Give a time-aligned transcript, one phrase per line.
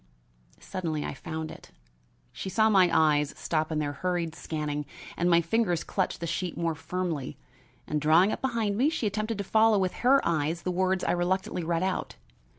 [0.59, 1.69] Suddenly I found it.
[2.33, 6.57] She saw my eyes stop in their hurried scanning and my fingers clutch the sheet
[6.57, 7.37] more firmly,
[7.85, 11.11] and, drawing up behind me, she attempted to follow with her eyes the words I
[11.11, 12.15] reluctantly read out.